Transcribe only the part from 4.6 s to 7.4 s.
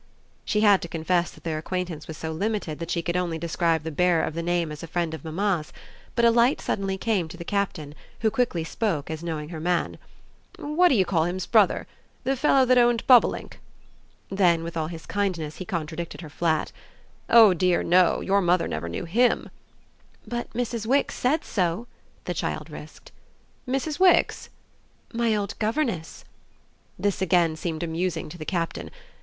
as a friend of mamma's; but a light suddenly came to